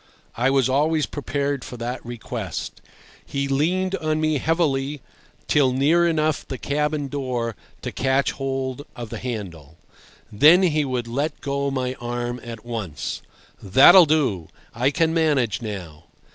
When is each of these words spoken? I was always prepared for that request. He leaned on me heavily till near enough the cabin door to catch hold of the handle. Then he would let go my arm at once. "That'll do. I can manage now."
I 0.35 0.49
was 0.49 0.67
always 0.67 1.05
prepared 1.05 1.63
for 1.63 1.77
that 1.77 2.03
request. 2.03 2.81
He 3.23 3.47
leaned 3.47 3.93
on 3.97 4.19
me 4.19 4.39
heavily 4.39 4.99
till 5.47 5.73
near 5.73 6.07
enough 6.07 6.43
the 6.47 6.57
cabin 6.57 7.07
door 7.07 7.55
to 7.83 7.91
catch 7.91 8.31
hold 8.31 8.81
of 8.95 9.11
the 9.11 9.19
handle. 9.19 9.77
Then 10.31 10.63
he 10.63 10.83
would 10.85 11.07
let 11.07 11.39
go 11.39 11.69
my 11.69 11.93
arm 12.01 12.41
at 12.43 12.65
once. 12.65 13.21
"That'll 13.61 14.07
do. 14.07 14.47
I 14.73 14.89
can 14.89 15.13
manage 15.13 15.61
now." 15.61 16.05